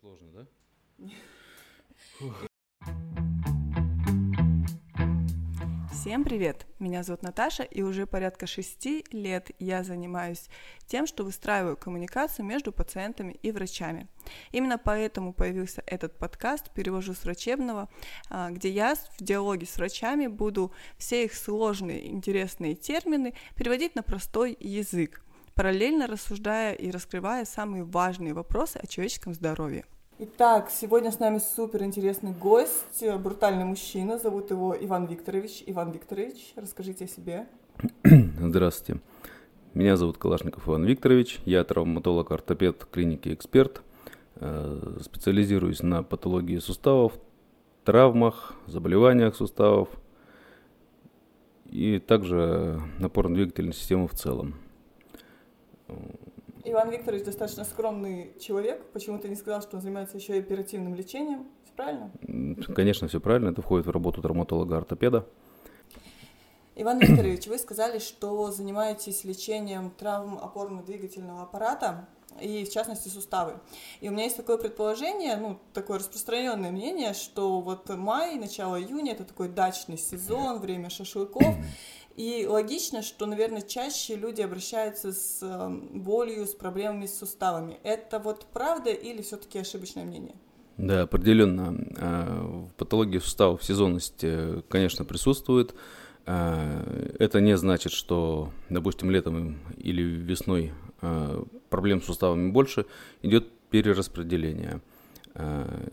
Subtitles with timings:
[0.00, 0.46] сложно, да?
[5.92, 6.66] Всем привет!
[6.78, 10.48] Меня зовут Наташа, и уже порядка шести лет я занимаюсь
[10.86, 14.06] тем, что выстраиваю коммуникацию между пациентами и врачами.
[14.52, 17.90] Именно поэтому появился этот подкаст «Перевожу с врачебного»,
[18.30, 24.02] а, где я в диалоге с врачами буду все их сложные, интересные термины переводить на
[24.02, 25.22] простой язык,
[25.58, 29.84] параллельно рассуждая и раскрывая самые важные вопросы о человеческом здоровье.
[30.20, 35.64] Итак, сегодня с нами супер интересный гость, брутальный мужчина, зовут его Иван Викторович.
[35.66, 37.48] Иван Викторович, расскажите о себе.
[38.04, 39.00] Здравствуйте.
[39.74, 43.82] Меня зовут Калашников Иван Викторович, я травматолог-ортопед клиники «Эксперт».
[44.36, 47.14] Э, специализируюсь на патологии суставов,
[47.84, 49.88] травмах, заболеваниях суставов
[51.64, 54.54] и также опорно-двигательной системы в целом.
[56.64, 58.84] Иван Викторович достаточно скромный человек.
[58.92, 61.46] Почему ты не сказал, что он занимается еще и оперативным лечением?
[61.64, 62.10] Все правильно?
[62.74, 63.50] Конечно, все правильно.
[63.50, 65.24] Это входит в работу травматолога-ортопеда.
[66.80, 72.06] Иван Викторович, вы сказали, что занимаетесь лечением травм опорно-двигательного аппарата
[72.40, 73.58] и, в частности, суставы.
[74.00, 79.12] И у меня есть такое предположение, ну, такое распространенное мнение, что вот май, начало июня–
[79.14, 81.56] это такой дачный сезон, время шашлыков,
[82.18, 87.78] и логично, что, наверное, чаще люди обращаются с эм, болью, с проблемами с суставами.
[87.84, 90.34] Это вот правда или все-таки ошибочное мнение?
[90.78, 91.76] Да, определенно.
[92.66, 95.76] В патологии суставов сезонность, э, конечно, присутствует.
[96.26, 96.82] А,
[97.20, 100.72] это не значит, что, допустим, летом или весной
[101.70, 102.86] проблем с суставами больше,
[103.22, 104.80] идет перераспределение.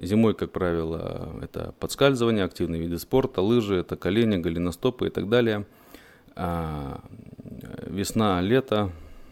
[0.00, 5.66] Зимой, как правило, это подскальзывание, активные виды спорта, лыжи, это колени, голеностопы и так далее–
[7.86, 8.90] весна, лето,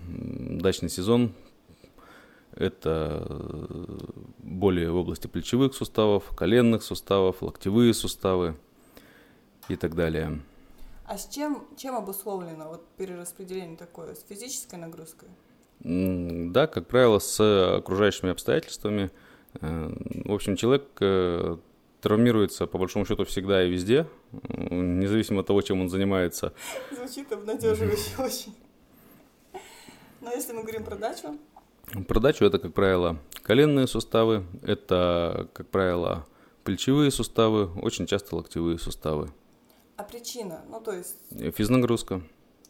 [0.09, 1.33] дачный сезон–
[2.55, 3.27] это
[4.39, 8.57] более в области плечевых суставов, коленных суставов, локтевые суставы
[9.69, 10.41] и так далее.
[11.07, 14.15] А с чем, чем обусловлено вот перераспределение такое?
[14.15, 15.29] С физической нагрузкой?
[15.81, 17.41] Да, как правило, с
[17.79, 19.11] окружающими обстоятельствами.
[19.61, 19.93] Э,
[20.25, 21.57] в общем, человек э,
[22.01, 26.53] травмируется, по большому счету, всегда и везде, независимо от того, чем он занимается.
[26.91, 28.55] Звучит обнадеживающе очень.
[30.21, 31.39] Но если мы говорим про дачу?
[32.07, 36.27] Про дачу это, как правило, коленные суставы, это, как правило,
[36.65, 39.31] плечевые суставы, очень часто локтевые суставы.
[39.97, 40.63] А причина?
[40.69, 41.17] Ну, то есть...
[41.57, 42.23] Физнагрузка.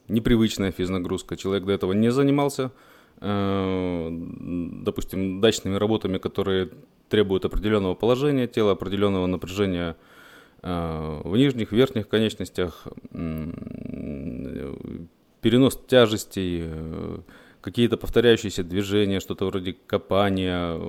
[0.08, 1.36] Непривычная физнагрузка.
[1.36, 2.72] Человек до этого не занимался,
[3.20, 6.70] допустим, дачными работами, которые
[7.10, 9.96] требуют определенного положения тела, определенного напряжения
[10.62, 12.86] э, в нижних, верхних конечностях,
[15.42, 17.18] перенос тяжестей, э,
[17.60, 20.80] какие-то повторяющиеся движения, что-то вроде копания,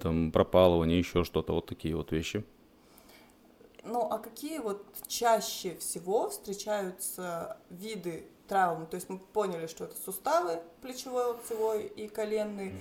[0.00, 2.44] там, пропалывания, еще что-то, вот такие вот вещи.
[3.84, 8.86] Ну, а какие вот чаще всего встречаются виды травм?
[8.86, 12.74] То есть мы поняли, что это суставы плечевой, локтевой и коленный.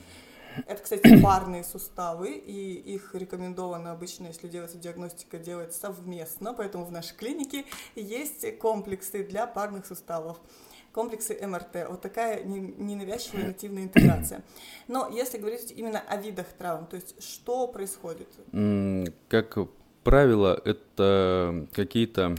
[0.67, 6.91] Это, кстати, парные суставы, и их рекомендовано обычно, если делается диагностика, делать совместно, поэтому в
[6.91, 7.63] нашей клинике
[7.95, 10.37] есть комплексы для парных суставов
[10.91, 11.87] комплексы МРТ.
[11.87, 14.43] Вот такая ненавязчивая нативная интеграция.
[14.89, 18.27] Но если говорить именно о видах травм, то есть что происходит?
[19.29, 19.57] Как
[20.03, 22.35] правило, это какие-то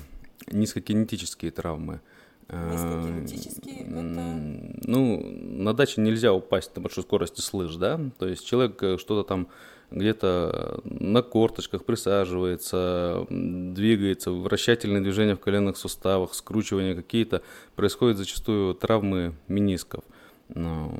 [0.48, 2.03] низкокинетические травмы–
[2.52, 4.86] Низкокинетические это...
[4.86, 8.00] Ну, на даче нельзя упасть на большой скорости с лыж, да?
[8.18, 9.48] То есть человек э, что-то там
[9.90, 17.42] где-то на корточках присаживается, двигается, вращательные движения в коленных суставах, скручивания какие-то,
[17.76, 20.04] происходят зачастую травмы менисков.
[20.54, 20.92] Ну,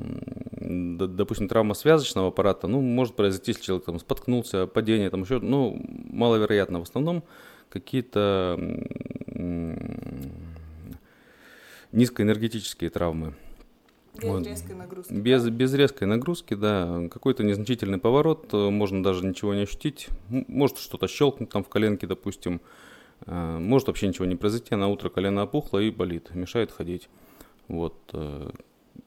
[0.59, 5.79] допустим, травма связочного аппарата, ну, может произойти, если человек там споткнулся, падение, там еще, ну,
[6.09, 6.79] маловероятно.
[6.79, 7.23] В основном
[7.69, 8.57] какие-то
[11.93, 13.33] низкоэнергетические травмы.
[14.15, 14.45] Без вот.
[14.45, 15.13] резкой нагрузки.
[15.13, 17.07] Без, без резкой нагрузки, да.
[17.09, 20.09] Какой-то незначительный поворот, э, можно даже ничего не ощутить.
[20.29, 22.61] Может что-то щелкнуть там в коленке, допустим.
[23.25, 27.09] Э, может вообще ничего не произойти, а на утро колено опухло и болит, мешает ходить.
[27.67, 27.95] Вот.
[28.13, 28.51] Э,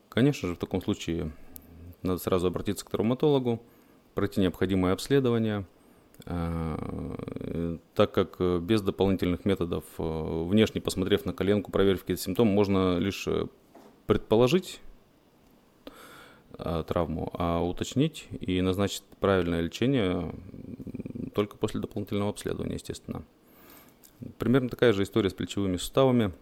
[0.09, 1.31] конечно же, в таком случае
[2.03, 3.63] надо сразу обратиться к травматологу,
[4.15, 5.67] пройти необходимое обследование–
[6.25, 12.99] так как э, без дополнительных методов, э, внешне посмотрев на коленку, проверив какие-то симптомы, можно
[12.99, 13.29] лишь
[14.07, 14.81] предположить
[16.57, 20.35] травму, а уточнить и назначить правильное лечение
[21.35, 23.25] только после дополнительного обследования, естественно.
[24.39, 26.33] Примерно такая же история с плечевыми суставами.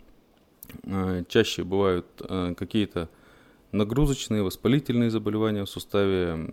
[1.26, 2.06] Чаще бывают
[2.56, 3.08] какие-то
[3.72, 6.48] нагрузочные, воспалительные заболевания в суставе,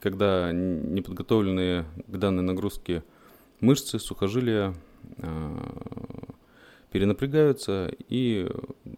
[0.00, 3.04] когда неподготовленные к данной нагрузке
[3.60, 4.74] мышцы, сухожилия
[6.90, 8.50] перенапрягаются и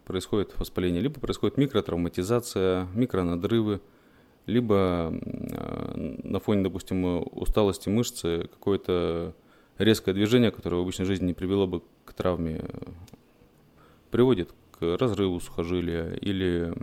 [0.05, 1.01] происходит воспаление.
[1.01, 3.81] Либо происходит микротравматизация, микронадрывы,
[4.45, 5.13] либо
[6.23, 9.35] на фоне, допустим, усталости мышцы какое-то
[9.77, 12.61] резкое движение, которое в обычной жизни не привело бы к травме,
[14.11, 16.73] приводит к разрыву сухожилия или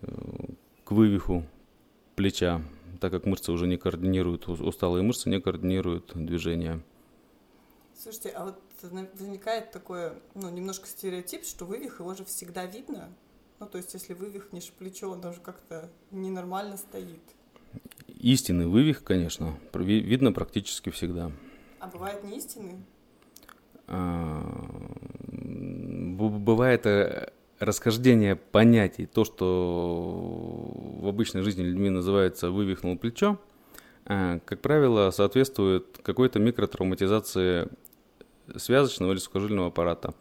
[0.00, 0.06] э,
[0.84, 1.44] к вывиху
[2.16, 2.60] плеча,
[3.00, 6.82] так как мышцы уже не координируют, усталые мышцы не координируют движение.
[8.00, 13.08] Слушайте, а вот возникает такой, ну, немножко стереотип, что вывих, его же всегда видно.
[13.58, 17.20] Ну, то есть, если вывихнешь плечо, он даже как-то ненормально стоит.
[18.06, 21.32] Истинный вывих, конечно, видно практически всегда.
[21.80, 22.76] А бывает не истинный?
[23.88, 24.42] А,
[25.32, 29.06] бывает э, расхождение понятий.
[29.06, 33.38] То, что в обычной жизни людьми называется «вывихнул плечо»,
[34.04, 37.68] а, как правило, соответствует какой-то микротравматизации
[38.56, 40.14] связочного или сухожильного аппарата,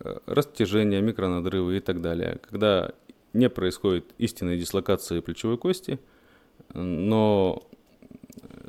[0.00, 2.40] э, растяжение, микронадрывы и так далее.
[2.48, 2.92] Когда
[3.32, 5.98] не происходит истинной дислокации плечевой кости,
[6.74, 7.62] но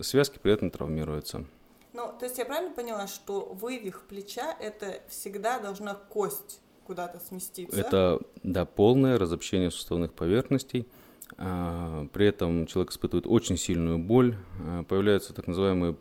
[0.01, 1.45] связки при этом травмируются.
[1.91, 7.79] Ну, то есть я правильно поняла, что вывих плеча это всегда должна кость куда-то сместиться?
[7.79, 10.87] Это, да, полное разобщение суставных поверхностей.
[11.37, 15.95] А, при этом человек испытывает очень сильную боль, а, появляются так называемые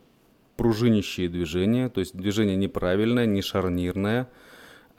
[0.56, 4.28] пружинящие движения, то есть движение неправильное, не шарнирное,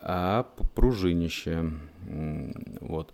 [0.02, 1.72] а пружинящее.
[2.82, 3.14] Вот.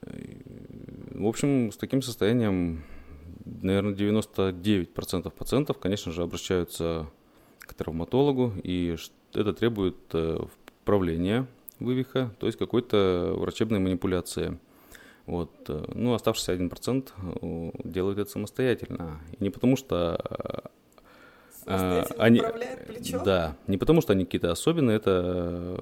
[0.00, 2.84] В общем, с таким состоянием,
[3.44, 7.06] наверное, 99% пациентов, конечно же, обращаются
[7.60, 8.96] к травматологу, и
[9.32, 10.38] это требует э,
[10.82, 11.46] вправления
[11.80, 14.58] вывиха, то есть какой-то врачебной манипуляции.
[15.26, 15.50] Вот.
[15.68, 19.20] Э, ну, оставшийся 1% э, делают это самостоятельно.
[19.38, 20.70] И не потому что
[21.66, 22.42] а, они,
[22.86, 23.22] плечо?
[23.24, 25.80] Да, не потому что они какие-то особенные, это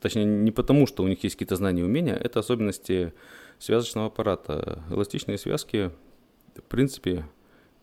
[0.00, 3.12] точнее не потому, что у них есть какие-то знания и умения, это особенности
[3.58, 4.82] связочного аппарата.
[4.90, 5.90] Эластичные связки,
[6.54, 7.26] в принципе,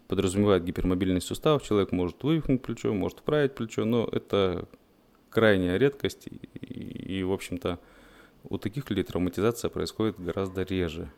[0.07, 1.63] подразумевают гипермобильность суставов.
[1.63, 4.68] Человек может вывихнуть плечо, может вправить плечо, но это
[5.30, 6.27] крайняя редкость.
[6.27, 7.80] И, и в общем-то,
[8.50, 11.12] у таких людей травматизация происходит гораздо реже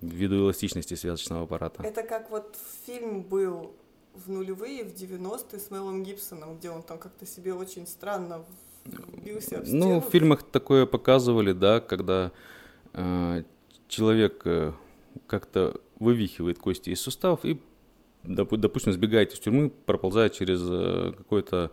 [0.00, 1.82] ввиду эластичности связочного аппарата.
[1.82, 2.56] Это как вот
[2.86, 3.74] фильм был
[4.14, 8.44] в нулевые, в 90-е с Мелом Гибсоном, где он там как-то себе очень странно
[8.84, 9.84] вбился в стену.
[9.84, 12.32] Ну, в фильмах такое показывали, да, когда
[12.92, 13.42] э,
[13.88, 14.72] человек э,
[15.26, 17.60] как-то вывихивает кости из суставов и,
[18.22, 21.72] допустим, сбегает из тюрьмы, проползает через э, какое-то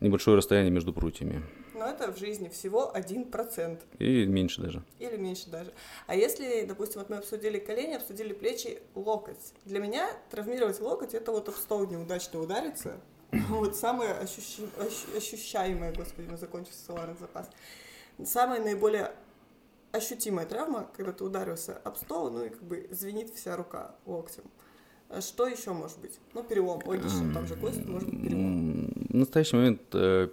[0.00, 1.42] небольшое расстояние между прутьями
[1.86, 3.80] но это в жизни всего 1%.
[3.98, 4.82] И меньше даже.
[4.98, 5.72] Или меньше даже.
[6.06, 9.52] А если, допустим, вот мы обсудили колени, обсудили плечи, локоть.
[9.64, 13.00] Для меня травмировать локоть– это вот об стол неудачно удариться.
[13.48, 14.62] Вот самое ощущи...
[15.16, 17.48] ощущаемое, господи, мы закончился словарный запас.
[18.24, 19.12] Самая наиболее
[19.92, 24.44] ощутимая травма, когда ты ударился об стол, ну и как бы звенит вся рука локтем.
[25.08, 26.18] А что еще может быть?
[26.34, 28.92] Ну, перелом, логично, там же кость может быть перелом.
[29.08, 30.28] В настоящий момент э,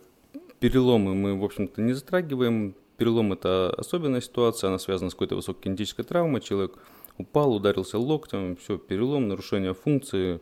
[0.63, 2.73] Переломы мы, в общем-то, не затрагиваем.
[2.95, 6.39] Перелом– это особенная ситуация, она связана с какой-то высокой кинетической травмой.
[6.39, 6.77] Человек
[7.17, 10.39] упал, ударился локтем, все, перелом, нарушение функции,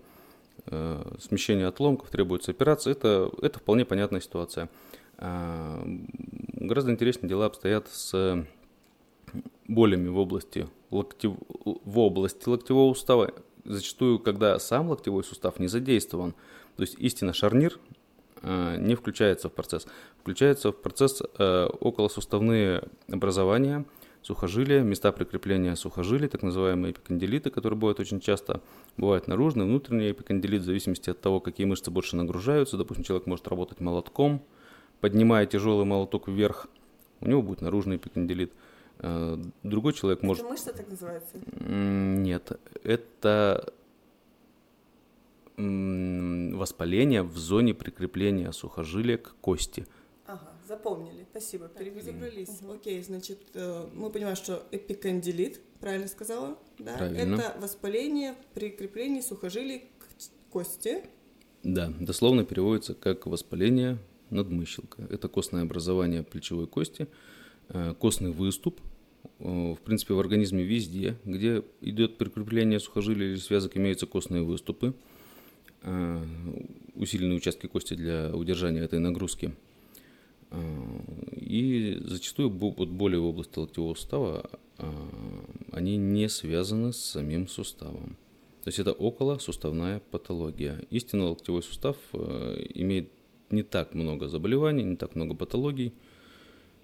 [0.67, 2.91] э, смещение отломков, требуется операция.
[2.91, 4.69] Это, это вполне понятная ситуация.
[5.17, 5.81] Э,
[6.53, 8.45] гораздо интереснее дела обстоят с
[9.67, 11.33] болями в области, локтев...
[11.65, 13.31] в области локтевого сустава.
[13.65, 16.35] Зачастую, когда сам локтевой сустав не задействован,
[16.75, 17.79] то есть истинно шарнир
[18.43, 19.87] не включается в процесс.
[20.19, 23.85] Включается в процесс э, околосуставные образования,
[24.21, 28.61] сухожилия, места прикрепления сухожилий, так называемые эпикондилиты, которые бывают очень часто.
[28.97, 32.77] Бывает наружный, внутренний эпикондилит, в зависимости от того, какие мышцы больше нагружаются.
[32.77, 34.43] Допустим, человек может работать молотком,
[34.99, 36.67] поднимая тяжелый молоток вверх,
[37.19, 38.51] у него будет наружный эпикондилит.
[38.99, 40.43] Э, другой человек может...
[40.43, 41.37] Это мышца так называется?
[41.59, 43.73] Нет, это
[45.57, 49.85] воспаление в зоне прикрепления сухожилия к кости.
[50.25, 52.61] Ага, запомнили, спасибо, перезагрузились.
[52.61, 52.73] Угу.
[52.73, 56.57] Окей, значит, э, мы понимаем, что эпикондилит, правильно сказала?
[56.79, 56.97] Да?
[56.97, 57.35] Правильно.
[57.35, 61.03] Это воспаление прикрепления сухожилий к кости.
[61.63, 63.97] Да, дословно переводится как воспаление
[64.29, 65.03] надмыщелка.
[65.09, 67.07] Это костное образование плечевой кости,
[67.69, 68.79] э, костный выступ,
[69.39, 74.93] э, в принципе, в организме везде, где идет прикрепление сухожилий или связок, имеются костные выступы.
[75.83, 76.23] Э,
[76.95, 79.53] усиленные участки кости для удержания этой нагрузки.
[80.51, 80.59] Э,
[81.35, 84.49] и зачастую боли в области локтевого сустава
[85.71, 88.17] они не связаны с самим суставом.
[88.63, 90.83] То есть это околосуставная патология.
[90.91, 93.09] Истинно локтевой сустав э, имеет
[93.49, 95.93] не так много заболеваний, не так много патологий.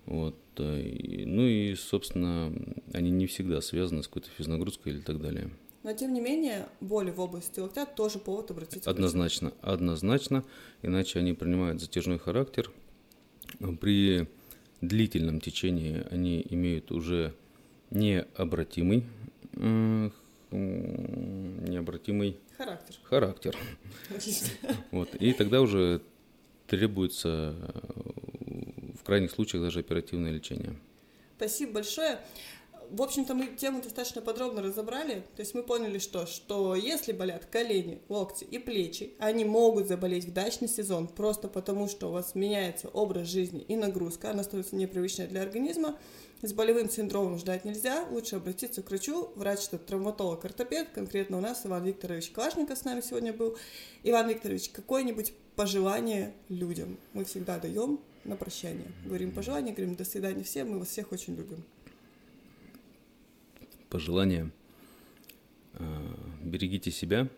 [0.06, 0.36] Вот.
[0.58, 2.52] Э, ну и, собственно,
[2.94, 5.52] они не всегда связаны с какой-то физнагрузкой или так далее.
[5.88, 10.44] Но, тем не менее, боли в области локтя тоже повод обратиться Однозначно, однозначно,
[10.82, 12.70] иначе они принимают затяжной характер.
[13.80, 14.28] При
[14.82, 17.34] длительном течении они имеют уже
[17.90, 19.06] необратимый
[20.52, 22.96] необратимый характер.
[23.04, 23.56] характер.
[24.92, 25.16] Вот.
[25.16, 26.02] И тогда уже
[26.68, 27.56] требуется
[29.00, 30.76] в крайних случаях даже оперативное лечение.
[31.38, 32.20] Спасибо большое.
[32.90, 35.24] В общем-то, мы тему достаточно подробно разобрали.
[35.36, 40.26] То есть мы поняли, что, что если болят колени, локти и плечи, они могут заболеть
[40.26, 44.76] в дачный сезон просто потому, что у вас меняется образ жизни и нагрузка, она становится
[44.76, 45.98] непривычной для организма.
[46.44, 49.32] С болевым синдромом ждать нельзя, лучше обратиться к врачу.
[49.36, 53.58] Врач это травматолог-ортопед, конкретно у нас Иван Викторович Калашников с нами сегодня был.
[54.04, 58.92] Иван Викторович, какое-нибудь пожелание людям мы всегда даем на прощание.
[59.04, 61.64] Говорим пожелание, говорим до свидания всем, мы вас всех очень любим.
[63.90, 64.52] Пожелание.
[65.74, 67.30] А, берегите себя,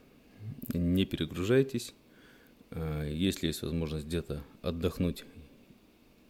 [0.73, 1.93] не перегружайтесь.
[2.71, 5.25] А, если есть возможность где-то отдохнуть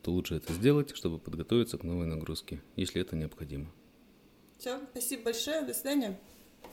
[0.01, 3.67] то лучше это сделать, чтобы подготовиться к новой нагрузке, если это необходимо.
[4.57, 6.19] Все, спасибо большое, до свидания.